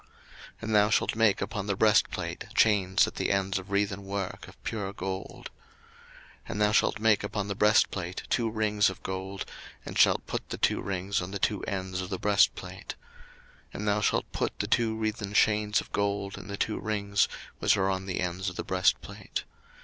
[0.01, 0.09] 02:028:022
[0.63, 4.63] And thou shalt make upon the breastplate chains at the ends of wreathen work of
[4.63, 5.51] pure gold.
[6.47, 9.45] 02:028:023 And thou shalt make upon the breastplate two rings of gold,
[9.85, 12.95] and shalt put the two rings on the two ends of the breastplate.
[13.75, 17.27] 02:028:024 And thou shalt put the two wreathen chains of gold in the two rings
[17.59, 19.43] which are on the ends of the breastplate.